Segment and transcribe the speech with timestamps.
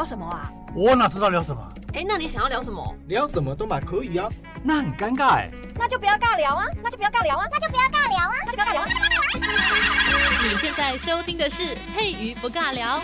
[0.00, 0.50] 聊什么啊？
[0.74, 1.62] 我哪知道聊什么？
[1.92, 2.96] 哎，那你想要聊什么？
[3.06, 4.30] 聊什么都嘛可以啊。
[4.62, 5.50] 那很尴尬哎。
[5.74, 6.64] 那就不要尬聊啊！
[6.82, 7.44] 那就不要尬聊啊！
[7.52, 8.32] 那就不要尬聊啊！
[8.46, 8.86] 那就不要尬聊啊！
[10.42, 13.02] 你现在收听的是佩瑜不尬聊。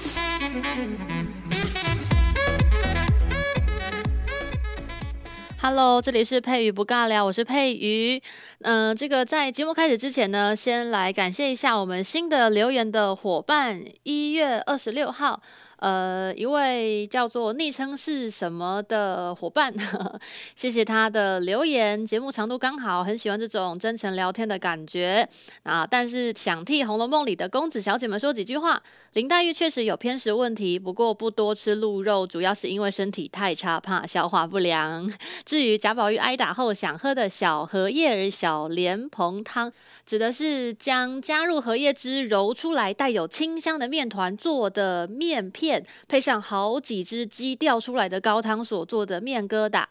[5.61, 8.23] Hello，这里是佩瑜不尬聊，我是佩瑜。
[8.63, 15.43] 嗯、呃，这个在节目开始之前呢，先来感谢一下我们新的留言的伙伴，一月二十六号。
[15.77, 20.21] 呃，一位叫做昵称是什么的伙伴，呵呵，
[20.55, 22.07] 谢谢他的留言。
[22.07, 25.29] 节目长度刚好，很喜欢这种真诚聊天的感觉
[25.65, 25.87] 啊。
[25.87, 28.83] 但是想替《红楼梦》里的公子小姐们说几句话。
[29.13, 35.11] 林黛玉确实有偏食问题，不过不多吃鹿肉，主要是因为身体太差，怕消化不良。
[35.45, 39.73] 至于贾宝玉挨打后想喝的小荷叶儿小莲蓬汤，
[40.05, 45.66] 指的是将加入荷叶汁揉出来带有清香的面团做的面片。
[46.09, 49.85] 配上好几只鸡钓出来的高汤所做的面疙瘩，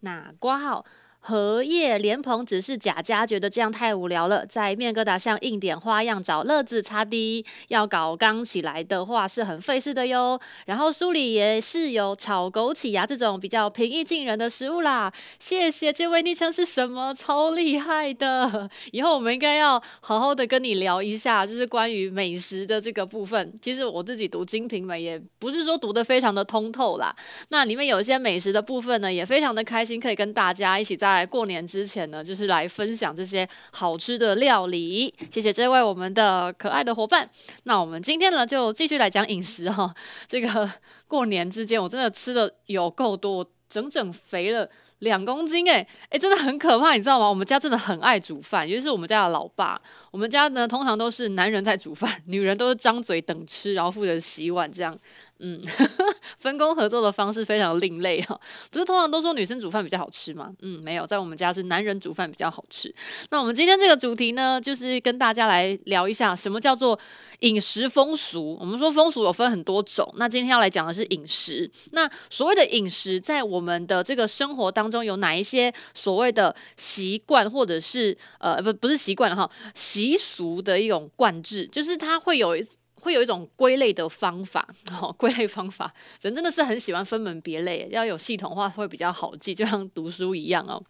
[0.00, 0.84] 那刮号。
[1.26, 7.42] 荷叶莲蓬只是贾家觉得这样太无聊了，在面疙瘩上印点花样，找乐子擦滴。
[7.68, 10.38] 要搞刚起来的话是很费事的哟。
[10.66, 15.10] 然后书里也是有炒枸杞呀这种比较平易近人的食物啦。
[15.38, 17.14] 谢谢这位昵称是什么？
[17.14, 18.68] 超厉害的！
[18.92, 23.54] 以后我们应该要好好的跟你聊一下，就是关于美食的这个部分。
[23.62, 27.16] 其实我自己读《金瓶梅》也不是说读得非常的通透啦。
[27.48, 31.13] 那里面有一些美食的部分呢，也非常的开心，可以跟大家一起在。
[31.14, 35.14] 在过年之前呢，就是来分享这些好吃的料理。
[35.30, 37.28] 谢谢这位我们的可爱的伙伴。
[37.64, 39.94] 那我们今天呢，就继续来讲饮食哈。
[40.28, 40.70] 这个
[41.06, 44.68] 过年之间，我真的吃的有够多，整整肥了
[45.00, 47.28] 两公斤哎哎，真的很可怕，你知道吗？
[47.28, 49.80] 我们家真的很爱煮饭，尤其是我们家的老爸。
[50.10, 54.96] 我们家呢，通常都是男人在煮饭，女人都是张嘴等吃，然后负责洗碗这样。
[55.40, 55.60] 嗯，
[56.38, 58.40] 分工合作的方式非常另类哈。
[58.70, 60.52] 不是通常都说女生煮饭比较好吃吗？
[60.62, 62.94] 嗯，没有，在我们家是男人煮饭比较好吃。
[63.30, 66.98] 那我们今天这个主题呢，就是跟大家来聊一下什么叫做
[67.40, 68.56] 饮食风俗。
[68.60, 71.70] 我们说风俗有分很多种，那今天要来讲的是饮食。
[71.90, 82.54] 那所谓的饮食，在我们的这个生活当中有哪一些所谓的习惯，或者是呃不不是习惯哈习俗的一种惯制，就是它会有。
[83.04, 85.92] 会有一种归类的方法， 哦，归类方法，
[86.22, 90.82] 人真的是很喜欢分门别类，要有系统化会比较好记，就像读书一样哦。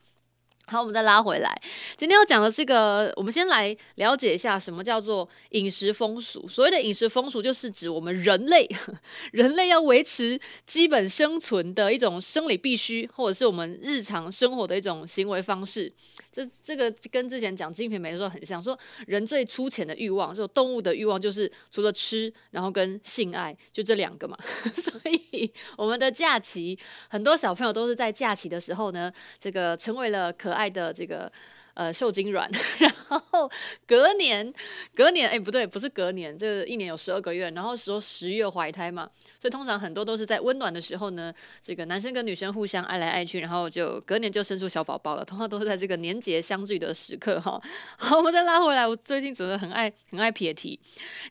[0.66, 1.60] 好，我们再拉回来，
[1.94, 6.48] 今天要讲的这个，我们先来了解一下什么叫做饮食风俗。
[6.48, 8.66] 所谓的饮食风俗，就是指我们人类，
[9.32, 15.92] 人类要维持基本生存的一种生理必须，或者是我们日常生活的一种行为方式。
[16.34, 24.36] 这这个跟之前讲《金瓶梅》的时候很像，说人最粗浅的欲望，就动物的欲望，就是除了吃，然后跟性爱，就这两个嘛。
[24.76, 26.76] 所以我们的假期，
[27.08, 31.30] 很多小朋友都是在假期的时候呢，这个成为了可爱的这个。
[31.74, 32.48] 呃，受精卵，
[32.78, 33.50] 然后
[33.84, 34.52] 隔年，
[34.94, 47.60] 隔年，哎，不对，不是隔年，这、一年有十二个月，然后说十月怀胎嘛，所以通常很多都是在温暖的时候呢，这个男生跟女生互相爱来爱去，然后就隔年就生出小宝宝了，通常都是在这个年节相聚的时刻哈。
[47.98, 50.78] 好，我们再拉回来，我最近真的很爱很爱撇题，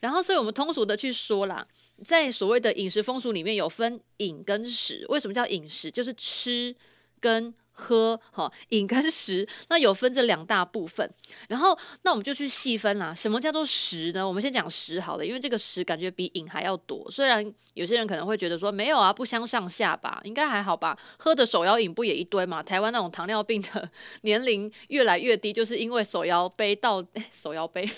[0.02, 1.66] 然后所以我们通俗的去说啦，
[2.04, 5.90] 在所谓的饮食风俗里面有分饮跟食，为什么叫饮食？
[5.90, 6.76] 就是吃
[7.22, 7.54] 跟。
[7.74, 11.10] 喝好饮跟食，那有分这两大部分，
[11.50, 13.14] 然后那我们就去细分啦。
[13.14, 14.26] 什么叫做食呢？
[14.26, 17.10] 我们先讲食好了，因为这个食感觉比饮还要多。
[17.12, 20.98] 虽然有些人可能会觉得说没有啊，不相上下吧，应该还好吧。
[21.18, 22.62] 喝的手摇饮不也一堆嘛？
[22.62, 23.90] 台湾那种糖尿病的
[24.22, 27.04] 年龄越来越低，就是因为手摇杯到
[27.34, 27.90] 手摇杯。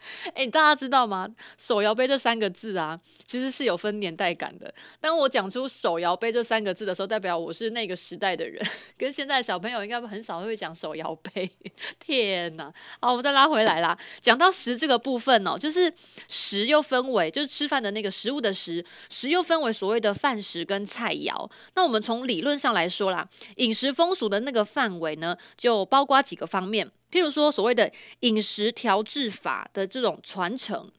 [0.34, 1.28] 哎，大家知道吗？
[1.56, 4.72] 手摇杯这三个字啊，其实是有分年代感的。
[5.00, 8.64] 当我讲出手摇杯这三个字的时候，代表我是那个时代的人，
[8.96, 11.50] 跟现在小朋友应该很少会讲手摇杯。
[11.98, 12.72] 天哪！
[13.00, 13.98] 好，我们再拉回来啦。
[14.20, 15.92] 讲到食这个部分哦，就是
[16.28, 21.50] 食又分为，就是吃饭的那个食物的食，食又分为所谓的饭食跟菜肴。
[21.74, 26.90] 那我们从理论上来说啦，饮食风俗的那个范围呢，就包括几个方面。
[27.10, 27.90] 譬如说，所谓的
[28.20, 30.90] 饮食调制法的这种传承，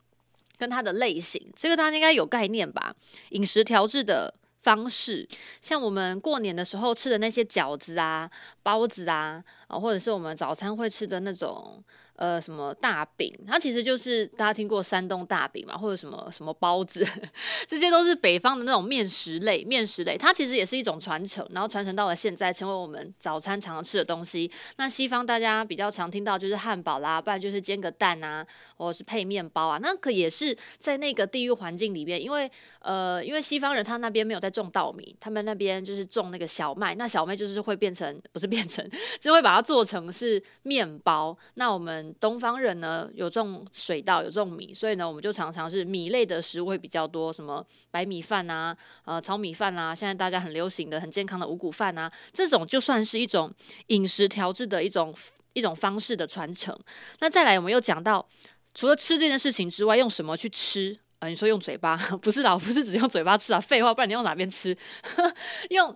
[0.58, 2.96] 跟它的类型，这个大家应该有概念吧？
[3.30, 4.34] 饮食调制的
[4.64, 5.28] 方式，
[5.62, 8.30] 像我们过年的时候吃的那些饺子啊、
[8.64, 11.84] 包子啊，啊，或者是我们早餐会吃的那种。
[12.20, 17.08] 呃，什么大饼，它其实就是大家听过山东大饼嘛，或者什么什么包子，
[17.66, 24.52] 这些都是北方的那种面食类，面食类，它其实也是一种传承，然后传承到了现在，成为我们早餐常常吃的东西。
[24.76, 28.46] 那西方大家比较常听到就是汉堡啦，不然就是煎个蛋啊，
[28.76, 38.86] 或者是配面包啊，那可也是在那个地域环境里面，因为呃，因为西方人他那边没有在种稻米，他们那边就是种那个小麦，那小麦就是会变成不是变成，
[39.22, 42.09] 就会把它做成是面包，那我们。
[42.20, 48.76] 东方人呢，有种水稻，有种米，所以呢，我们就常常是米类的食物会比较多，什么白米饭啊，
[49.06, 53.54] 呃，糙米饭啊，现在大家很流行的很健康的五谷饭啊，这种就算是一种
[53.88, 55.14] 饮食调制的一种
[55.54, 56.78] 一种方式的传承。
[57.20, 58.28] 那再来，我们又讲到，
[58.74, 61.00] 除了吃这件事情之外，用什么去吃？
[61.20, 64.76] 啊、你说用嘴巴 不是啦，不是只用嘴巴吃啊，废话，不然你用哪边吃？
[65.70, 65.94] 用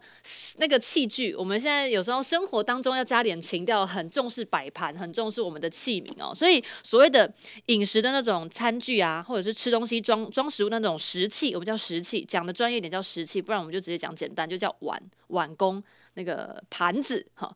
[0.57, 1.33] 那个器具。
[1.33, 6.35] 我们现在有时候生活当中要加点情调，很重视摆盘，很重视我们的器皿哦。
[6.35, 7.33] 所以所谓的
[7.67, 15.81] 饮食的那种餐具啊，或者是吃东西装装食物那种食器，我们叫食器，讲的专业一点叫食器，不然我们就直接讲简单，就叫碗、碗工
[16.15, 17.55] 那个盘子哈。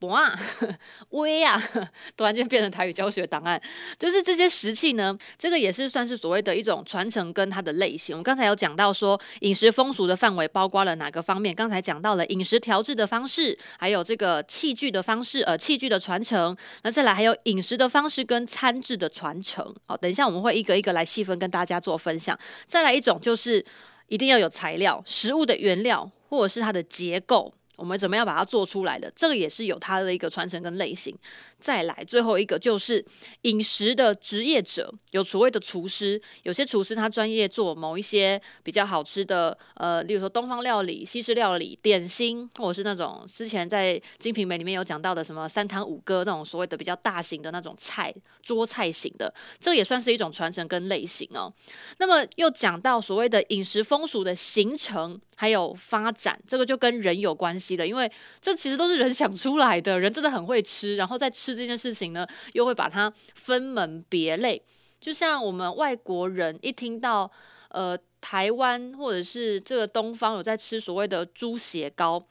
[0.00, 0.38] 哇，
[1.10, 1.60] 威啊！
[2.16, 3.60] 突然间变成台语教学档案，
[3.98, 8.14] 就是这些食器呢，这个也是算是所谓的一种传承跟它的类型。
[8.14, 11.54] 我们刚才有讲到说，饮食风俗的范围包括了哪个方面？
[11.54, 16.54] 刚才讲到了饮食调制的方式，还有这个器具的方式，呃，器具的传承。
[16.82, 19.74] 那再来还有饮食的方式跟餐制的传承。
[19.86, 22.38] 好，等一下我们会一个一个来细分跟大家做分享。
[22.66, 23.64] 再来一种就是
[24.08, 27.50] 一定要有材料，食物的原料或者是它的结构。
[27.76, 29.12] 我们怎么样把它做出来的？
[29.14, 31.16] 这个也是有它的一个传承跟类型。
[31.58, 33.04] 再来最后一个就是
[33.42, 51.52] 饮食的职业者，有所谓的厨师，有些厨师他专业做某一些比较好吃的，呃，例如说东方料理、西式料理、点心，或者是那种之前在《金瓶梅》里面有讲到的什么三堂五哥那种所谓的比较大型的那种菜桌菜型的，这个也算是一种传承跟类型哦。
[51.98, 58.10] 那么又讲到所谓的饮食风俗的形成还有发展，这个就跟人有关系了，因为
[58.40, 61.45] 这其实都是人想出来的，人真的很会吃，然后在吃。
[61.54, 64.62] 这件事情呢，又会把它分门别类。
[65.00, 67.30] 就像我们外国人一听到
[67.68, 72.26] 呃台湾或者是这个东方有在吃所谓的猪血糕，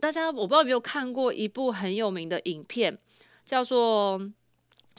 [0.00, 2.96] 大家我不知道有没有看过一部很有名的影片，
[3.44, 4.20] 叫做《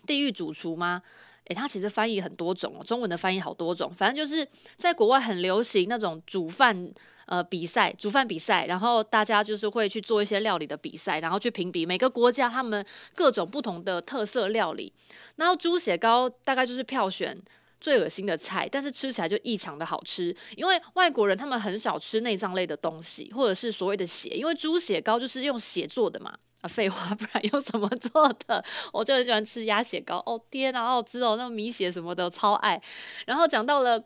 [0.05, 1.03] 地狱主厨》吗？
[1.47, 4.47] 诶，它其实翻译很多种哦，中文的翻译好多种，反正就是
[4.77, 6.91] 在国外很流行那种煮饭。
[7.29, 14.93] 呃，比赛煮饭比赛，然后大家就是会去做一些料理的比赛，然后去评比每个国家他们各种不同的特色料理。
[15.35, 17.37] 然后猪血糕大概就是票选
[17.81, 20.33] 最恶心的菜，但是吃起来就异常的好吃。
[20.55, 26.33] 因为外国人他们很少吃内脏类的东西，或者是所谓的血，因为猪血糕就是用血做的嘛。
[26.61, 28.63] 啊，废话， 不然用什么做的？
[28.93, 30.17] 我就很喜欢吃鸭血糕。
[30.25, 32.81] 哦天啊，好好吃哦，那米血什么的超爱。
[33.25, 34.03] 然后讲到了。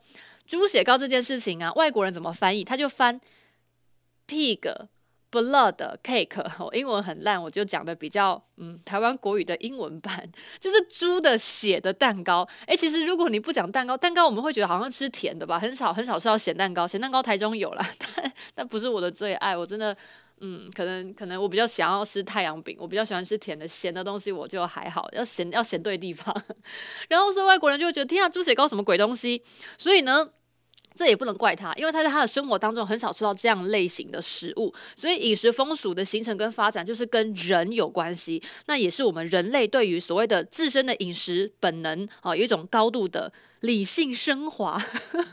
[0.47, 2.61] 猪血糕这件事情啊，外国人怎么翻译？
[2.61, 3.21] 他就翻
[4.27, 4.59] pig
[5.31, 6.63] blood cake。
[6.65, 12.45] 我英文很烂，我就讲的比较嗯台湾国语的英文版，就是猪的血的蛋糕。
[12.65, 16.85] 诶，其实如果你不讲蛋糕，蛋糕我们会觉得好像吃甜的吧，很少很少吃到咸蛋糕。
[16.85, 19.55] 咸蛋糕台中有啦， 但但不是我的最爱。
[19.55, 19.95] 我真的
[20.41, 26.35] 嗯，可能可能我比较想要吃太阳饼，我比较喜欢吃甜的，咸的东西我就还好，要咸要咸对地方。
[27.07, 29.41] 然后说外国人就会觉得天啊，猪血糕什么鬼东西？
[29.77, 30.29] 所以呢。
[30.93, 38.43] 这也不能怪他，因为他在他的生活当中很少吃到这样类型的食物，所以饮食风俗的形成跟发展就是跟人有关系。
[38.65, 43.31] 那也是我们人类对于所谓的自身的饮食本能啊，有一种高度的。
[43.61, 44.81] 理性升华，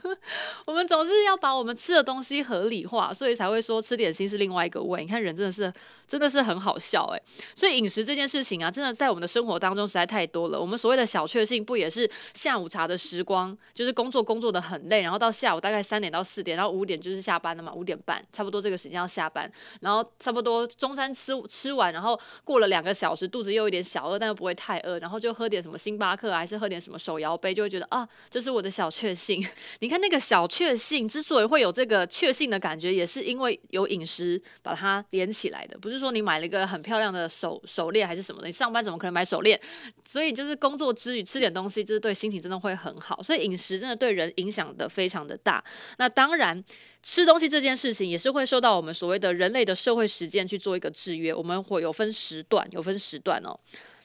[0.66, 5.00] 我们总是要把我们吃的东西合理化，所以才会说吃点心是另外一个味。
[5.00, 5.72] 你看人真的是
[6.06, 7.22] 真的是很好笑诶。
[7.54, 10.60] 所以饮食这件事情啊，真的在我们的生活当中实在太多了。
[10.60, 28.06] 我们所谓的小确幸，不也是下午茶的时光，就是工作工作的很累，然后到下午大概三点到四点，然后五点就是下班了嘛，五点半差不多这个时间要下班，然后差不多中餐吃吃完，然后过了两个小时，肚子又有点小饿，但又不会太饿，然后就喝点什么星巴克，还是喝点什么手摇杯，就会觉得啊。
[28.30, 29.46] 这是我的小确幸。
[29.80, 35.78] 你看那个小确幸之所以会有这个确幸的感觉，也是因为有饮食把它连起来的。
[35.78, 39.58] 不是说你买了一个很漂亮的手手链还是什么的，你上班怎么可能买手链？
[40.04, 43.22] 所以就是工作之余吃点东西，就是对心情真的会很好。
[43.22, 45.62] 所以饮食真的对人影响的非常的大。
[45.98, 46.62] 那当然，
[47.02, 51.32] 吃东西这件事情也是会受到我们所谓的人类的社会实践去做一个制约。
[51.32, 53.58] 我们会有分时段，有分时段哦。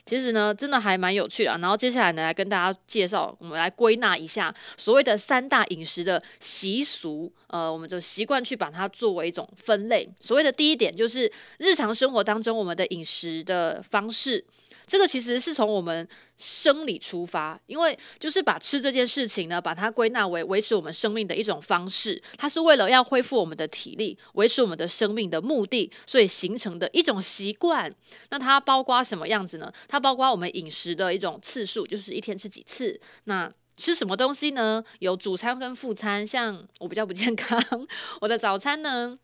[0.05, 1.51] 其实呢，真的还蛮有趣的。
[1.59, 7.31] 然后接下来呢，来跟大家介绍，我们来归纳一下所谓的三大饮食的习俗。
[7.47, 10.09] 呃，我们就习惯去把它作为一种分类。
[10.19, 14.43] 所谓的第一点，就是日常生活当中我们的饮食的方式。
[14.85, 27.93] 这个其实是从我们生理出发，因为就是把吃这件事情呢，把它归纳为维持我们生命的一种方式，它是为了要恢复我们的体力，维持我们的生命的目的，所以形成的一种习惯。
[28.29, 29.71] 那它包括什么样子呢？
[29.87, 32.99] 它包括我们饮食的一种次数，就是一天吃几次。
[33.25, 34.83] 那吃什么东西呢？
[34.99, 36.25] 有主餐跟副餐。
[36.27, 37.59] 像我比较不健康，
[38.21, 39.17] 我的早餐呢，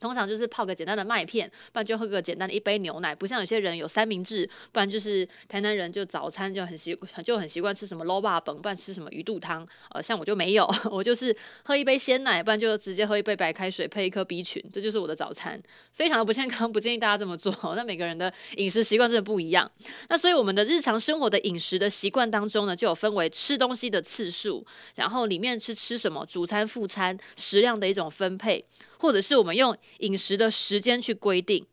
[0.00, 3.14] 通常就是泡个简单的麦片，不然就喝个简单的一杯牛奶。
[3.14, 9.66] 不像有些人有三明治，不然就是台南人就早餐就很习就很习惯吃什么卤肉饭，不然吃什么鱼肚汤。
[9.90, 17.52] 呃，像我就没有， 我就是喝一杯鲜奶，不然就直接喝一杯白开水配一颗 B 群，这就是我的早餐，非常的不健康， 不建议大家这么做。
[17.76, 19.70] 那每个人的饮食习惯真的不一样。
[20.08, 24.64] 那所以我们的日常生活的饮食的习惯当中呢，就有分为吃东西的次数，
[24.94, 28.64] 然后里面是吃什么主餐、副餐食量的一种分配。
[29.00, 31.64] 或者是我们用饮食的时间去规定。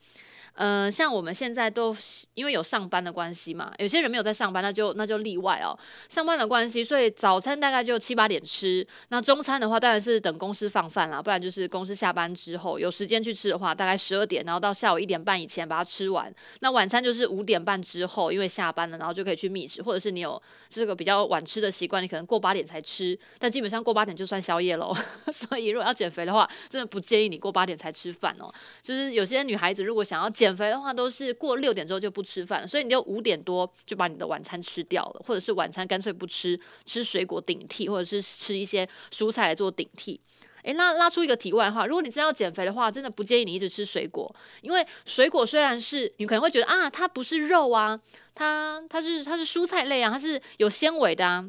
[0.58, 1.96] 呃，像我们现在都
[2.34, 5.78] 因为有上班的关系嘛，有些人没有在上班，那就那就例外哦。
[6.10, 8.86] 上班的关系，所以早餐大概就七八点吃。
[9.10, 16.34] 那中餐的话，当然是等公司放饭啦，不然就是公司下班之后有时间去吃的话，大概十二点，然后到下午一点半以前把它吃完。
[16.62, 24.92] 那晚餐就是五点半之后，因为下班了，然后就可以去觅食，或者是你有这个比较晚吃的习惯，你可能过八点才吃，但基本上过八点就算宵夜喽。
[25.32, 28.52] 所以如果要减肥的话，真的不建议你过八点才吃饭哦。
[28.82, 40.22] 就是有些女孩子如果想要减减肥的话都是过六点之后就不吃饭，所以你就五点多就把你的晚餐吃掉了，或者是晚餐干脆不吃，吃水果顶替，或者是吃一些蔬菜来做顶替。
[40.64, 48.00] 诶，那拉出一个题外话，如果你真要减肥的话，真的不建议你一直吃水果，因为水果虽然是你可能会觉得啊，它不是肉啊，
[48.34, 51.46] 它它是它是蔬菜类啊，它是有纤维的啊，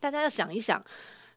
[0.00, 0.84] 大家要想一想。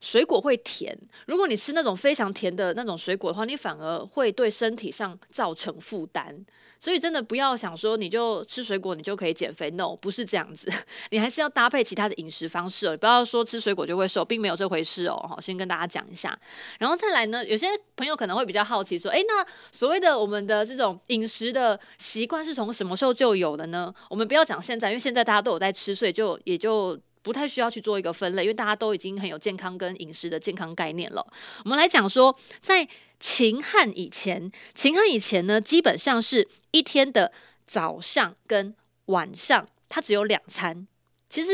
[0.01, 6.46] 水果会甜，如果你吃那种非常甜的那种水果的话，你反而会对身体上造成负担。
[6.79, 9.70] 所以真的不要想说你就吃水果，你就可以减肥。
[9.70, 10.67] No，不是这样子，
[11.12, 12.98] 你还是要搭配其他的饮食方式哦。
[12.98, 15.13] 不要说吃水果就会瘦，并没有这回事哦。
[15.29, 16.36] 好，先跟大家讲一下。
[16.79, 23.93] 然后再来呢，有些朋友可能会比较好奇说，诶，那所谓的我们的这种饮食的习惯是从什么时候就有的呢？
[24.10, 27.00] 我们不要讲现在，因为现在大家都有在吃，所以就也就。
[27.21, 31.25] 不太需要去做一个分类，因为大家都已经很有健康跟饮食的健康概念了。
[31.63, 32.87] 我们来讲说，在
[33.19, 37.31] 秦汉以前，秦汉以前呢，基本上是一天的
[37.65, 38.75] 早上跟
[39.05, 40.87] 晚上，它只有两餐。
[41.29, 41.51] 其实。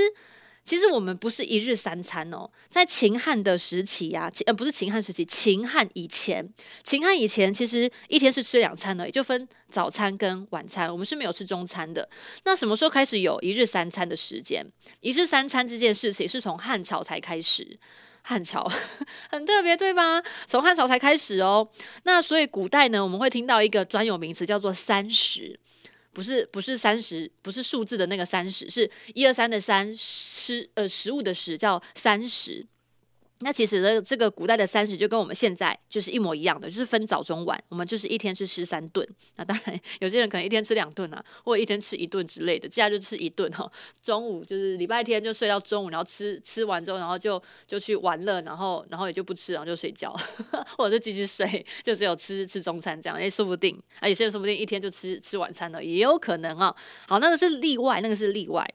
[0.67, 6.45] 其实我们不是一日三餐哦，在秦汉的时期呀、啊，呃，不是秦汉时期，秦汉以前，
[6.83, 12.09] 秦汉以前其实一天是吃两餐的，也就分早餐跟晚餐，我们是没有吃中餐的。
[12.43, 14.69] 那什么时候开始有一日三餐的时间？
[15.00, 17.79] 一日三餐这件事情是从汉朝才开始，
[18.24, 18.69] 汉朝
[19.31, 20.21] 很特别，对吧？
[20.50, 21.65] 从汉朝才开始哦。
[22.03, 25.57] 那所以古代呢，我们会听到一个专有名词叫做三食。
[26.17, 32.65] 不是不是三十，不是数字的那个三十，是一二三的三，十呃食物的十叫三十。
[33.39, 39.08] 那其实呢，这个古代的三十就跟我们现在就是一模一样的，就是分早中晚，我们就是一天是吃三顿。
[39.36, 43.72] 那当然，有些人可能一天吃两顿啊，或者一天吃一顿之类的，假日就吃一顿哈。
[44.01, 50.12] 中午就是礼拜天就睡到中午，然后吃吃完之后，然后就就去玩乐，然后然后也就不吃，然后就睡觉，
[50.77, 53.15] 或者就继续睡，就只有吃吃中餐这样。
[53.17, 56.75] 哎，说不定啊，有些人说不定一天就吃吃晚餐了，也有可能啊。
[57.08, 58.67] 好，那个是例外，那个是例外。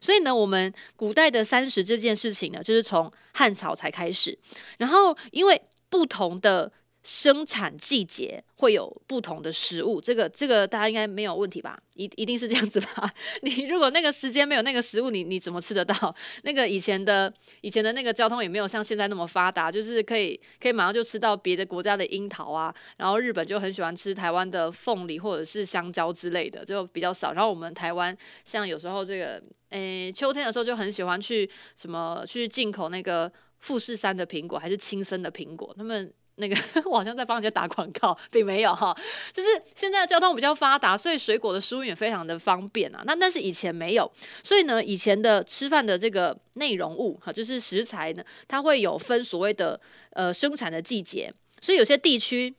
[0.00, 4.38] 所以呢，我们古代的三十这件事情呢，就是从汉朝才开始，
[4.78, 11.80] 然后因为不同的生产季节会有不同的食物，这个这个大家应该没有问题吧？
[11.94, 13.10] 一一定是这样子吧？
[13.42, 16.14] 你如果那个时间没有那个食物，你你怎么吃得到？
[16.42, 27.32] 那个以前的以前的那个交通也没有像现在那么发达，就是可以可以马上就吃到别的国家的樱桃啊，然后日本就很喜欢吃台湾的凤梨或者是香蕉之类的，就比较少。
[27.32, 29.42] 然后我们台湾像有时候这个。
[29.70, 35.72] 诶，秋天的时候就很喜欢去什么去进口那个富士山的苹果，还是青森的苹果？
[35.76, 36.56] 他们那个
[36.90, 38.96] 我好像在帮人家打广告，并没有哈。
[39.32, 43.02] 就是现在交通比较发达，所以水果的输运也非常的方便啊。
[43.06, 44.10] 那但是以前没有，
[44.42, 49.80] 所以呢，以前的吃饭的这个内容物哈，就是食材呢，它会有分所谓的
[50.14, 52.54] 呃生产的季节，所以有些地区。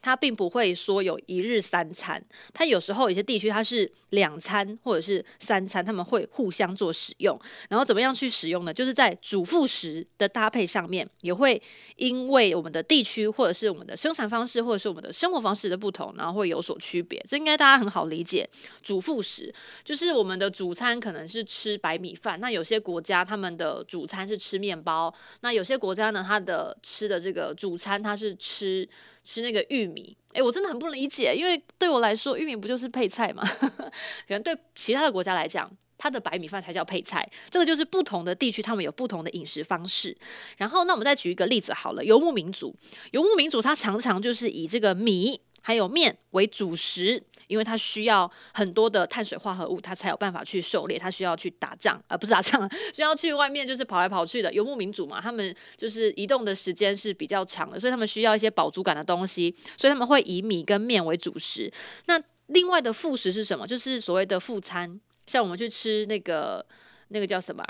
[0.00, 2.22] 它并不会说有一日三餐，
[2.52, 7.38] 它有时候有些地区它是两餐或者是三餐，他们会互相做使用。
[7.68, 8.72] 然后怎么样去使用呢？
[8.72, 11.60] 就是在主副食的搭配上面，也会
[11.96, 17.22] 因为我们的地区或者是我们的生产方式或者是我们的生活方式的不同，然后会有所区别。
[17.28, 18.48] 这应该大家很好理解。
[18.82, 19.52] 主副食
[19.84, 28.88] 就是我们的主餐可能是吃白米饭，那有些国家他们的主餐是吃面包，那有些国家呢，它的吃的这个主餐它是吃。
[29.26, 33.42] 吃那个玉米，诶，我真的很不理解，因为对我来说，玉米不就是配菜吗？
[33.58, 35.68] 可能对其他的国家来讲，
[35.98, 37.28] 它的白米饭才叫配菜。
[37.50, 40.16] 这个就是不同的地区，他们有不同的饮食方式。
[40.56, 42.72] 然后，那我们再举一个例子好了，游牧民族，
[43.10, 47.20] 游牧民族它常常就是以这个米还有面为主食。
[47.46, 55.20] 因为它需要很多的碳水化合物，它才有办法去狩猎，它需要去打仗，而、呃、不是打仗，需要去外面就是跑来跑去的游牧民族嘛。
[55.20, 61.72] 他们就是移动的时间是比较长的，所以他们需要一些饱足感的东西，所以他们会以米跟面为主食。
[62.06, 63.66] 那另外的副食是什么？
[63.66, 66.64] 就是所谓的副餐，像我们去吃那个
[67.08, 67.64] 那个叫什么？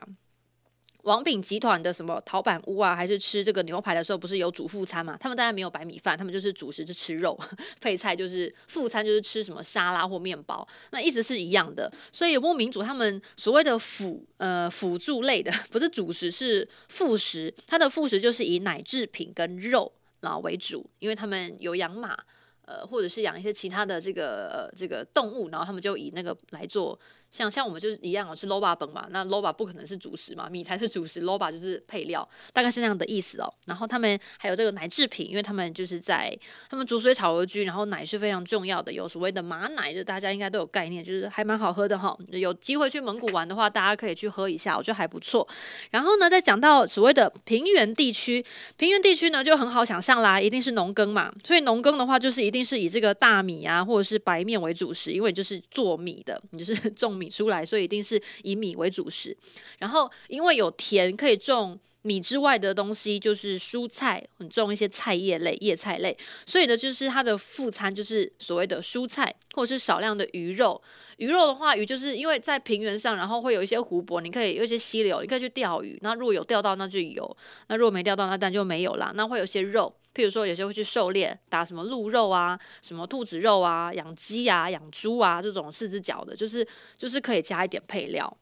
[1.06, 5.16] 王品集团的什么陶板屋啊，还是吃这个牛排的时候，不是有主副餐吗？
[5.20, 7.38] 他们当然没有白米饭，他们就是主食就吃肉，
[7.80, 11.90] 配菜就是副餐就是吃什么沙拉或面包，那意思是一样的。
[12.10, 22.18] 所以游牧民族他们所谓的辅呃辅助类的，不是主食是副食，它的副食就是以奶制品跟肉然后为主，因为他们有养马，
[22.64, 26.98] 呃或者是养一些其他的这个呃这个动物，然后他们就以那个来做。
[27.36, 33.52] 像像我们就是一样哦，是 loba 本嘛，那 loba 不可能是主食嘛，米才是主食，loba 就是配料，大概是那样的意思哦。
[33.66, 36.34] 然后他们还有这个奶制品，因为他们就是在
[36.70, 42.16] 他们煮水草而居，然后奶是非常重要的，有所谓的马奶，就大家应该都有概念，就是还蛮好喝的哈。
[42.30, 45.46] 有机会去蒙古玩的话，大家可以去喝一下，我觉得还不错。
[45.90, 48.42] 然后呢，再讲到所谓的平原地区，
[48.78, 57.25] 平原地区呢就很好想象啦，一定是农耕嘛，所以农耕的话就是一定是以这个大米啊或者是白面为主食，因为就是做米的，你就是 种米。
[57.28, 59.36] 出来，所以一定是以米为主食。
[59.78, 66.16] 然后，因为有田可以种米之外的东西，就是蔬菜，很种一些菜叶类、叶菜类。
[66.46, 70.80] 所以呢，就是它的副餐就是所谓的蔬菜，或者是少量的鱼肉。
[71.16, 75.98] 鱼肉的话，鱼就是因为在平原上，然后会有一些湖泊，你可以有一些溪流，你可以去钓鱼。
[76.02, 77.24] 那如果有钓到，那就有；
[77.68, 79.12] 那如果没钓到，那当然就没有啦。
[79.14, 79.92] 那会有些肉。
[80.16, 88.34] 譬如说，有些会去狩猎，打什么鹿肉啊，什么兔子肉啊，养鸡啊，养猪啊，这种四只脚的，就是就是可以加一点配料。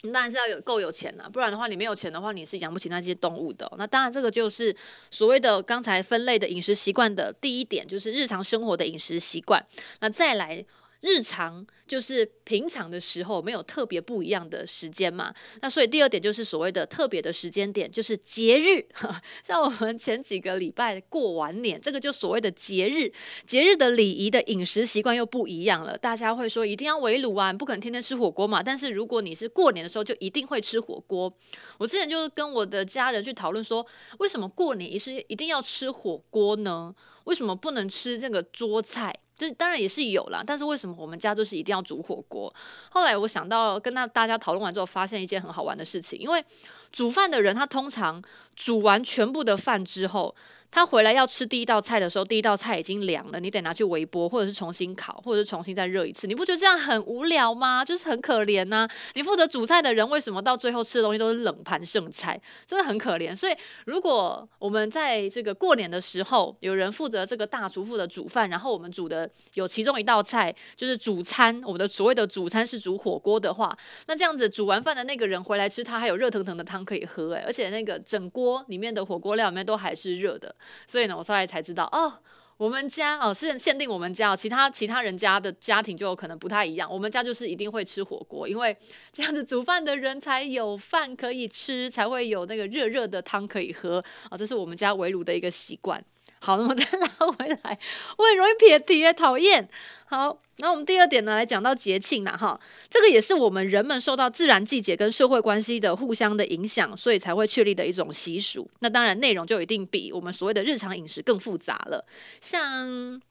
[0.00, 3.70] 你当然是要有够有钱呐，不然的话，你没有钱的话，你是养不起那些动物的。
[3.76, 4.74] 那当然，这个就是
[5.10, 9.62] 所谓的刚才分类的饮食习惯的第一点，就是日常生活的饮食习惯。
[10.00, 10.64] 那再来。
[11.02, 15.34] 日常就是平常的时候，没有特别不一样的时间嘛。
[15.60, 18.86] 那所以第二点就是所谓的特别的时间点，就是节日。
[19.42, 23.12] 像我们前几个礼拜过完年，这个就所谓的节日。
[23.44, 25.98] 节日的礼仪的饮食习惯又不一样了。
[25.98, 28.62] 大家会说一定要围炉啊，不可能天天吃火锅嘛。
[28.62, 31.32] 但是如果你是过年的时候，就一定会吃火锅。
[31.78, 33.84] 我之前就是跟我的家人去讨论说，
[34.20, 36.94] 为什么过年一是一定要吃火锅呢？
[37.24, 39.12] 为什么不能吃这个桌菜？
[39.36, 42.52] 这当然也是有啦，但是为什么我们家就是一定要煮火锅？
[42.90, 46.44] 后来我想到跟大大家讨论完之后，发现一件很好玩的事情，因为
[46.90, 48.22] 煮饭的人他通常
[48.54, 50.34] 煮完全部的饭之后。
[50.72, 56.26] 他回来要吃第一道菜的时候，第一道菜已经凉了，你得拿去微波，或者是重新烤，或者是重新再热一次。
[56.26, 57.84] 你不觉得这样很无聊吗？
[57.84, 62.40] 就是很可怜呐、你负责煮菜的人，为什么到最后吃的东西都是冷盘剩菜？
[62.66, 63.36] 真的很可怜。
[63.36, 63.54] 所以，
[63.84, 80.54] 如果我们在这个过年的时候，有人负责这个大厨负责煮饭，然后我们煮的有其中一道菜就是主餐，我们的所谓的主餐是煮火锅的话，那这样子煮完饭的那个人回来吃，他还有热腾腾的汤可以喝，诶，而且那个整锅里面的火锅料里面都还是热的。
[80.86, 82.12] 所以呢，我后来才知道哦，
[82.56, 86.90] 我们家哦是限定我们家哦，其他其他人家的家庭就有可能不太一样。
[86.92, 88.76] 我们家就是一定会吃火锅，因为
[89.12, 96.04] 这样子煮饭的人才有饭可以吃，才会有那个热热的汤可以喝啊，这是我们家围炉的一个习惯。
[96.42, 97.78] 好，那么再拉回来，
[98.18, 99.68] 我很容易撇题，讨厌。
[100.06, 102.36] 好，那我们第二点呢，来讲到节庆啦。
[102.36, 108.68] 哈，这个也是我们人们受到自然季节跟社会关系的互相的影响，所以才会确立的一种习俗。
[108.80, 112.04] 那当然，内容就一定比我们所谓的日常饮食更复杂了。
[112.40, 113.22] 像，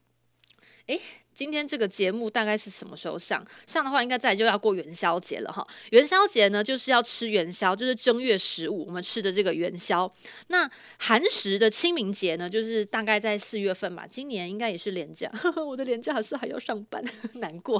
[0.86, 0.98] 诶。
[1.34, 3.44] 今天这个节目大概是什么时候上？
[3.66, 5.66] 上的话，应该再就要过元宵节了哈。
[5.90, 10.12] 元宵节呢，就是要吃元宵，就是正月十五我们吃的这个元宵。
[10.48, 14.06] 那寒食的清明节呢，就是大概在四月份吧。
[14.08, 17.02] 今年应该也是连假，呵呵，我的连假是还要上班，
[17.34, 17.78] 难过。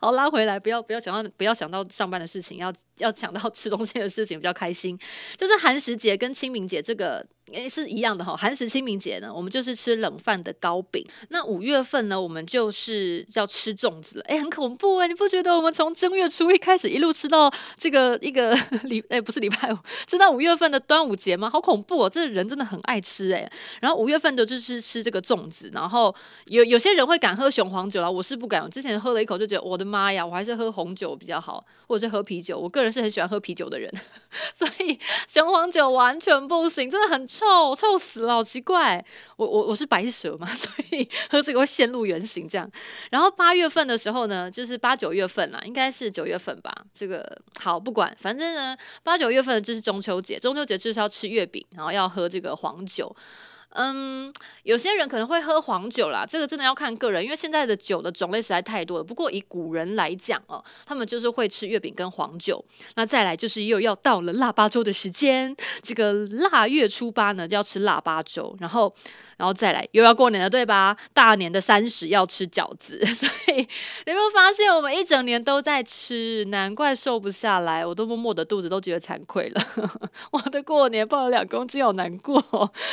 [0.00, 4.98] 好，拉回来，不要不要想到不要想到上班的事情，要要想到吃东西的事情比较开心。
[5.36, 8.34] 就是寒食节跟清明节这个诶，是一样的哈。
[8.36, 11.06] 寒食清明节呢，我们就是吃冷饭的糕饼。
[11.28, 14.24] 那五月份呢，我们就是要吃粽子了。
[14.24, 19.76] 诶，很恐怖诶，你不觉得我们从正月初一开始一路吃到这个一个 礼诶，不是礼拜五，
[20.06, 21.50] 吃到五月份的端午节吗？
[21.50, 22.08] 好恐怖哦！
[22.10, 23.46] 这人真的很爱吃诶。
[23.80, 26.14] 然后五月份的就是吃这个粽子，然后
[26.46, 28.62] 有有些人会敢喝雄黄酒啦，我是不敢。
[28.62, 32.58] 我之前喝了一口就觉得我的妈呀，我还是喝红酒比较好，或者是喝啤酒。
[32.58, 33.92] 我个人是很喜欢喝啤酒的人，
[34.56, 37.28] 所以雄黄酒完全不行，真的很。
[37.36, 39.04] 臭臭死了，好奇怪！
[39.36, 42.70] 我我我是白蛇嘛， 所以喝这个会陷入原形这样。
[43.10, 46.72] 然后八月份的时候呢，就是八九月份啦，应该是九月份吧。
[46.94, 53.14] 这个好不管，反正呢，八九月份就是中秋节，中秋节就是要吃月饼，然后要喝这个黄酒。
[53.74, 54.32] 嗯，
[54.62, 59.04] 有些人可能会喝黄酒啦，这个真的要看个人，因为现在的酒的种类实在太多了。
[59.04, 62.64] 不过以古人来讲哦，他们就是会吃月饼跟黄酒。
[62.94, 66.12] 那再来就是又要到了腊八粥的时间，这个
[66.50, 68.94] 腊月初八呢就要吃腊八粥，然后。
[69.36, 70.96] 然后再来又要过年了，对吧？
[71.12, 76.44] 大年的三十要吃饺子， 所以你有没有发现我们一整年都在吃？
[76.50, 79.60] 难怪瘦不下来，我都默默的肚子都觉得惭愧了。
[80.30, 82.40] 我的过年胖了两公斤，好难过，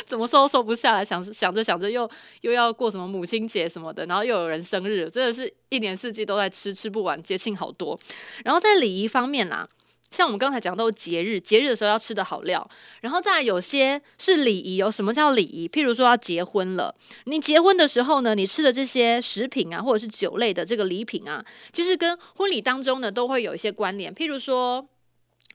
[0.04, 1.04] 怎么瘦都瘦不下来。
[1.04, 2.08] 想想着想着又
[2.42, 7.98] 又要过什么母亲节什么的，然后又有人生日，真的是一年四季都在吃，吃不完，节庆好多。
[8.44, 9.68] 然后在礼仪方面啦。
[10.10, 15.66] 像我们刚才讲到节日，节日的时候要吃的好料，然后再来有些是礼仪，有什么叫礼仪？
[15.66, 24.86] 譬如说要结婚了，你结婚的时候呢，你吃的这些食品啊，或者是酒类的这个礼品啊，其实跟婚礼当中呢都会有一些关联，譬如说。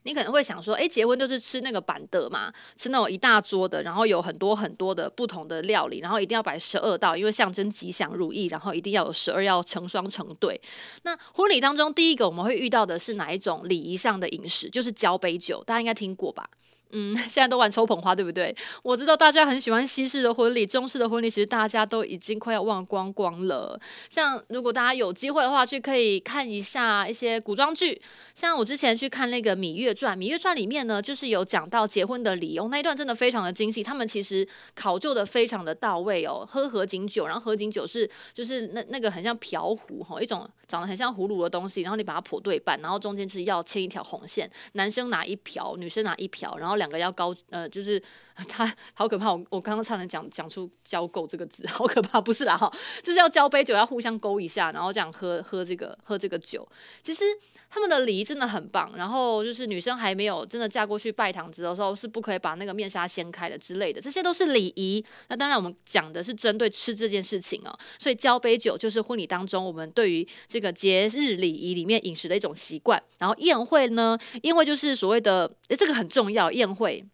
[0.04, 10.60] 你可能会想说，诶，结婚就是吃那个板德嘛，吃那种一大桌的，然后有很多很多的不同的料理，然后一定要摆十二道，因为象征吉祥如意，然后一定要有十二，要成双成对。
[11.02, 14.70] 那婚礼当中，第一个我们会遇到的是哪一种礼仪上的饮食？
[14.70, 16.48] 就是交杯酒，大家应该听过吧？
[16.90, 18.54] 嗯， 现在都玩抽捧花，对不对？
[18.82, 23.78] 我知道大家很喜欢西式的婚礼，中式的婚礼其实大家都已经快要忘光光了。
[24.08, 28.00] 像如果大家有机会的话，去可以看一下一些古装剧。
[28.34, 36.46] 像我之前去看那个《芈月传》，《芈月传》里面呢，就是有讲到结婚的礼哦，那一段真的非常的精细，他们其实考究的非常的到位哦。
[36.48, 48.02] 喝合卺酒，然后合卺酒是就是那那个很像瓢壶哈，一种长得很像葫芦的东西，然后你把它剖对半，然后中间是要牵一条红线，男生拿一瓢，女生拿一瓢，然后两个要高呃就是。
[48.48, 56.64] 他好可怕，我我刚刚差点讲讲出交够这个字， 好可怕，不是啦哈，就是要交杯酒，要互相勾一下，然后这样喝喝这个喝这个酒。
[57.02, 57.24] 其实
[57.70, 65.04] 他们的礼仪真的很棒，然后就是女生还没有真的嫁过去拜堂子的时候，是不可以把那个面纱掀开的之类的，这些都是礼仪。
[65.28, 73.02] 那当然我们讲的是针对吃这件事情哦，所以交杯酒就是婚礼当中我们对于这个节日礼仪里面饮食的一种习惯。
[73.18, 77.04] 然后宴会呢，宴会就是所谓的，诶，这个很重要，宴会。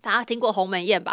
[0.00, 1.12] 大家听过鸿门宴吧？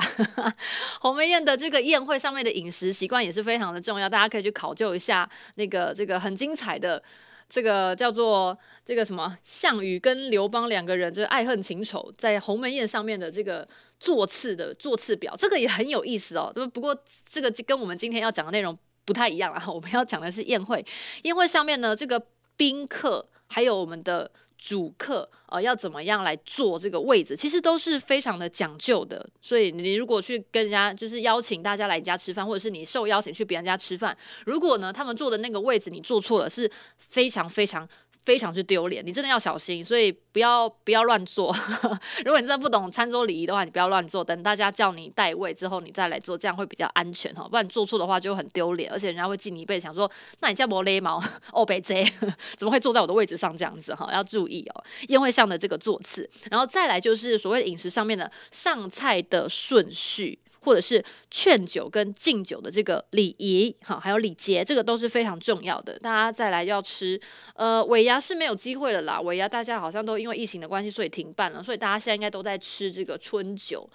[1.02, 7.02] 鸿门宴的这个宴会上面的饮食习惯也是非常的重要，大家可以去考究一下那个这个很精彩的
[7.48, 13.68] 这个叫做这个什么项羽跟刘邦两个人这个爱恨情仇在鸿门宴上面的这个
[14.00, 16.52] 座次的座次表，这个也很有意思哦。
[16.74, 16.96] 不过
[17.30, 20.86] 这个跟我们今天要讲的内容不太一样啊， 我们要讲的是宴会，
[21.24, 22.22] 宴会上面呢这个
[22.58, 24.32] 宾客还有我们的。
[24.58, 29.28] 主客呃要怎么样来坐这个位置，其实都是非常的讲究的。
[29.42, 37.88] 所以你如果去跟人家就是邀请大家来你家吃饭，或者是你受邀请去别人家吃饭，如果呢他们坐的那个位置你坐错了，是非常非常。
[38.26, 41.56] 非常之丢脸，你真的要小心，所以不要不要乱坐。
[42.26, 47.48] 如果你真的不懂餐桌礼仪的话，你不要乱坐，等大家叫你代位之后，你再来坐，这样会比较安全哈。
[47.48, 52.04] 不然你坐错的话就很丢脸，而且人家会记你一辈子，想说那你叫莫勒毛哦，北贼
[52.58, 54.10] 怎么会坐在我的位置上这样子哈？
[54.12, 60.40] 要注意哦，宴会上的这个座次，然后再来就是所谓的饮食上面的上菜的顺序。
[60.66, 65.98] 或者是劝酒跟敬酒的这个礼仪，好，还有礼节，这个都是非常重要的。
[66.00, 67.20] 大家再来要吃，
[67.54, 69.22] 呃，尾牙是没有机会了啦。
[69.22, 73.90] 尾牙大家好像都因为疫情的关系，所以停办了，所以大家现在应该都在吃这个春酒。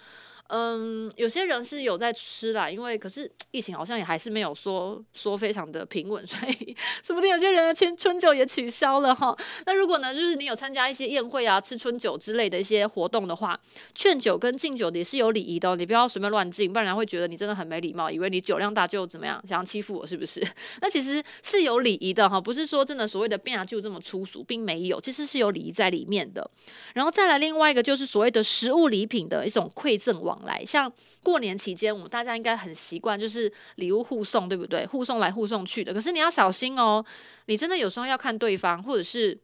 [0.53, 9.37] 嗯，有些人是有在吃啦，因为可是疫情好像也还是没有说说非常的平稳， 所以说不定有些人的春春酒也取消了哈。
[9.65, 13.59] 那如果呢，就是你有参加一些宴会啊、吃春酒之类的一些活动的话，
[13.95, 20.45] 劝酒跟敬酒也是有礼仪的哦，你不要随便乱敬，不然人会觉得你真的很没礼貌，以为你酒量大就怎么样，想要欺负我是不是？
[20.83, 26.51] 那其实是有礼仪的哈，不是说真的所谓的变啊就这么粗俗，并没有，其实是有礼仪在里面的。
[26.95, 34.87] 然后再来另外一个就是所谓的食物礼品的一种馈赠网来，像过年期间，我们大家应该很习惯，就是礼物互送，对不对？
[34.87, 35.93] 互送来互送去的。
[35.93, 37.05] 可是你要小心哦，
[37.47, 39.39] 你真的有时候要看对方，或者是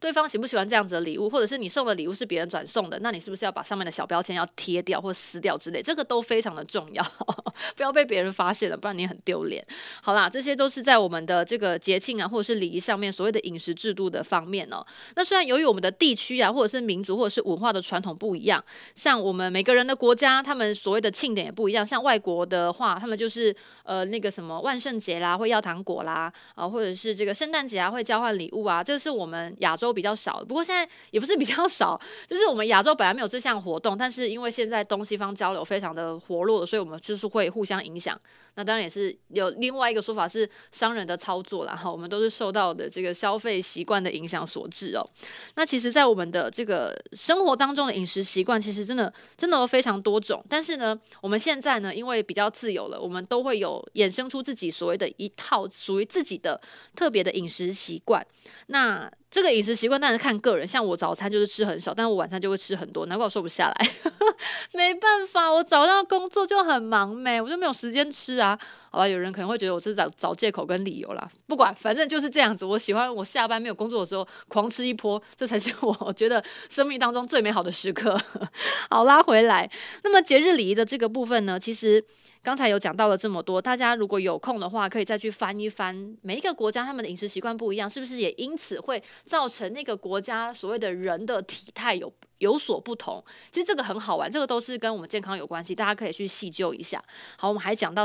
[0.00, 5.82] 对方喜不喜欢这样子的礼物，或者是你送的礼物是别人转送的，那你是不是要把上面的小标签要贴掉或撕掉之类？
[5.82, 7.04] 这个都非常的重要，
[7.76, 9.64] 不要被别人发现了，不然你很丢脸。
[10.02, 14.84] 好啦，这些都是在我们的这个节庆啊，或者是礼仪上面所谓的饮食制度的方面哦。
[15.16, 21.86] 那虽然由于我们的地区啊，或者是民族或者是文化的传统不一样，像我们每个人的国家，他们所谓的庆典也不一样。
[21.86, 23.54] 像外国的话，他们就是
[23.90, 30.38] 呃那个什么万圣节啦，会要糖果啦，啊、或者是这个圣诞节啊，会交换礼物啊，这是我们亚洲比较少。
[30.44, 38.16] 不过现在也不是比较少，就是我们亚洲本来没有这项活动，但是因为现在东西方交流非常的活络，所以我们就是会互相影响。
[38.54, 45.08] 那当然也是有另外一个说法是商人的操作啦，哈，我们都是受到的这个消费习惯的影响所致哦。
[45.54, 50.44] 那其实，在我们的这个生活当中的饮食习惯，其实真的真的非常多种。
[50.48, 56.60] 但是呢，我们现在呢，因为比较自由了，我们都会有衍生出自己所谓的一套属于自己的
[56.94, 58.26] 特别的饮食习惯。
[58.66, 63.90] 那这个饮食习惯当然看个人，像我早餐就是吃很少，但是我晚餐就会吃很多，难怪我瘦不下来。
[64.74, 68.58] 没办法，我早上工作就很忙没，我就没有时间吃啊。
[68.92, 72.64] 好吧，有人可能会觉得我是找找借口跟理由啦，不管，反正就是这样子。
[72.64, 78.20] 我喜欢我下班没有工作的时候狂吃一波，这才是我觉得生命当中最美好的时刻。
[78.90, 79.70] 好，拉回来，
[80.02, 82.04] 那么节日礼仪的这个部分呢，其实。
[82.42, 93.24] 刚才有讲到了这么多，大家如果有空的话，可以再去翻一翻每一个国家他们的饮食习惯不一样，是不是也因此会造成那个国家所谓的人的体态有有所不同？
[93.50, 97.02] 其实这个很好玩，这个都是跟我们健康有关系，大家可以去细究一下。
[97.36, 98.04] 好，我们还讲到，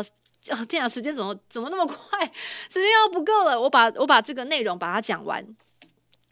[0.49, 2.25] 啊，天啊，时间怎么怎么那么快？
[2.69, 5.45] 时间要不够了，我把我把这个内容把它讲完。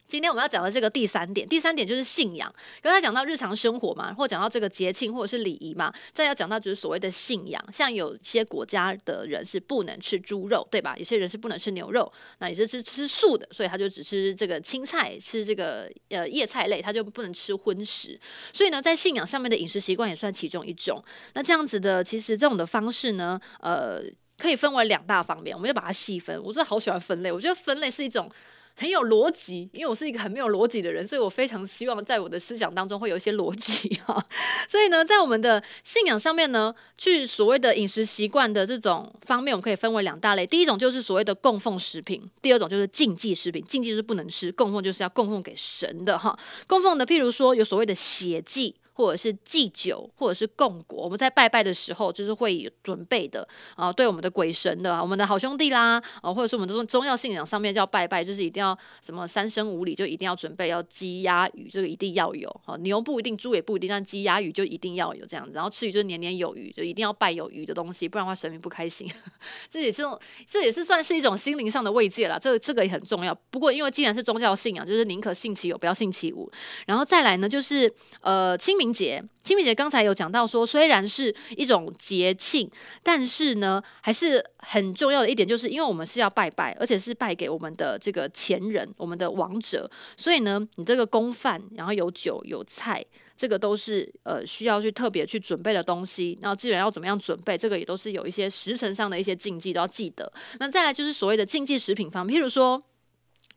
[0.06, 2.54] 今天我们要讲的这个第三点，第三点就是信仰。
[2.82, 7.64] 刚才讲到日常生活嘛，或讲到这个节庆或者是礼仪嘛，再要讲到就是所谓的信仰。
[7.72, 10.94] 像有些国家的人是不能吃猪肉，对吧？
[10.98, 18.20] 有些人是不能吃牛肉，那也是吃吃素的，所以他就只吃这个青菜，吃这个呃叶菜类，他就不能吃荤食。
[18.52, 21.02] 所以呢，在信仰上面的饮食习惯也算其中一种。
[21.32, 24.02] 那这样子的，其实这种的方式呢，呃，
[24.36, 26.40] 可以分为两大方面，我们就把它细分。
[26.42, 28.30] 我真的好喜欢分类，我觉得分类是一种。
[28.76, 34.24] 很有逻辑，因为我是一个很没有逻辑的人，所以我非常希望在我的思想当中会有一些逻辑哈。
[34.68, 40.46] 所以呢，在我们的信仰上面呢，去所谓的饮食习惯的这种方面，我们可以分为两大类。
[40.46, 43.64] 第一种就是所谓的供奉食品，第二种就是禁忌食品。
[43.64, 46.36] 禁忌就是不能吃，供奉就是要供奉给神的哈。
[46.66, 48.74] 供奉的，譬如说有所谓的血祭。
[48.94, 65.52] 或者是祭酒，或者是供果，我们在拜拜的时候就是会准备的啊，对我们的鬼神的，我们的好兄弟啦，啊，或者是我们这种宗教信仰上面叫拜拜，就是一定要什么三牲五礼，就一定要准备要鸡鸭鱼，这个一定要有啊，牛不一定，猪也不一定，但鸡鸭鱼就一定要有这样子。
[65.54, 69.10] 然后吃鱼就是年年有余，就一定要拜有余的东西，不然的话神明不开心。
[69.68, 70.02] 这也是
[70.48, 73.34] 这也是算是一种心灵上的慰藉啦，这个这个也很重要。
[73.50, 76.48] 不过因为既然是宗教信仰，就是宁可信其有，不要信其无。
[76.86, 78.83] 然后再来呢，就是呃清明。
[78.84, 82.70] 清明节，清明节刚才有讲到说，虽然是一种节庆，
[83.02, 93.02] 但是呢，还是很重要的一点，就是因为我们是要拜拜，而且是拜给我们的这个前人，我们的王者，所以呢，你这个供饭，然后有酒有菜，
[93.36, 96.38] 这个都是呃需要去特别去准备的东西。
[96.42, 100.30] 然后既然要怎么样准备，这个也都是有一些时辰上的一些禁忌都要记得。
[100.58, 102.82] 那再来就是所谓的禁忌食品方面，譬如说，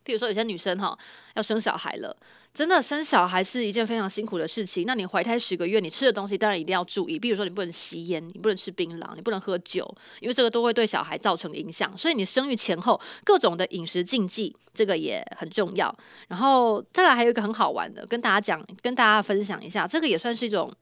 [0.07, 0.97] 譬如说有些女生哈
[1.35, 2.15] 要生小孩了。
[2.53, 4.83] 真的生小孩是一件非常辛苦的事情。
[4.87, 7.19] 那你怀胎十个月，你吃的东西当然一定要注意。
[7.19, 9.87] 比如说，你不能吸烟，你不能吃槟榔，你不能喝酒，
[10.21, 11.95] 因为这个都会对小孩造成影响。
[11.95, 15.95] 所以你生育前后各种的饮食禁忌，这个也很重要。
[16.29, 20.73] 然后再来还有一个很好玩的，跟大家讲，跟大家分享一下，这个也算是一种。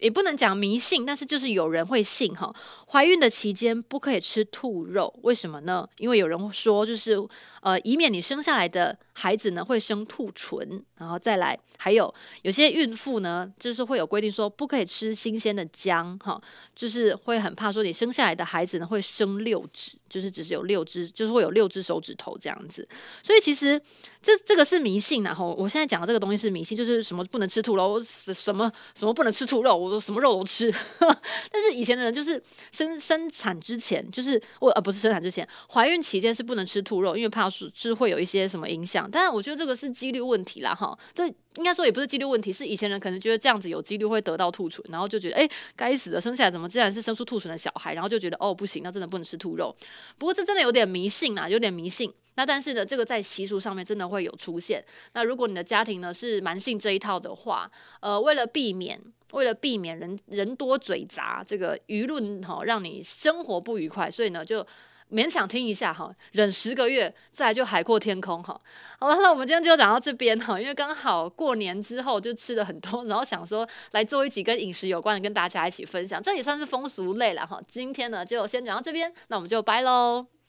[0.00, 2.50] 也不能讲迷信，但是就是有人会信哈。
[2.92, 5.88] 怀孕的期间不可以吃兔肉，为什么呢？
[5.98, 7.16] 因为有人说，就是
[7.60, 10.82] 呃，以免你生下来的孩子呢会生兔唇。
[10.96, 16.38] 然后再来，还有有些孕妇呢，就是会有规定说不可以吃新鲜的姜哈，
[16.76, 22.86] 就是会很怕说你生下来的孩子呢会生六指，就是只是有六只，就是会有六只手指头这样子。
[23.22, 23.80] 所以其实
[24.20, 29.74] 这这个是迷信，然后我现在讲的这个东西是迷信，就是什么不能吃兔肉，什么什么不能吃兔肉。
[29.74, 32.42] 我说什么肉都吃， 但是以前的人就是
[32.80, 39.08] 生生产之前，就是我呃不是生产之前，怀孕期间是不能吃兔肉，因为怕是是会有一些什么影响。
[39.10, 49.76] 但是我觉得这个是几率问题啦，哈，这应该说也不是几率问题，是以前人可能觉得这样子有几率会得到兔唇，然后就觉得哎，该死的，生下来怎么竟然是生出兔唇的小孩，然后就觉得哦不行，那真的不能吃兔肉。
[50.16, 52.10] 不过这真的有点迷信啦，有点迷信。
[52.36, 54.82] 那但是呢，这个在习俗上面真的会有出现。
[55.12, 58.98] 那如果你的家庭呢是蛮信这一套的话，呃，为了避免。
[59.32, 64.66] 为了避免人人多嘴杂，这个舆论哈，让你生活不愉快，所以呢，就
[65.10, 68.60] 勉强听一下哈，忍十个月，再来就海阔天空哈。
[68.98, 77.60] 好了，那我们今天就讲到这边哈，因为刚好过年之后就吃了很多，然后想说来做一集跟饮食有关的，跟大家一起分享，这也算是风俗类了哈。
[77.68, 80.39] 今天呢就先讲到这边，那我们就拜喽。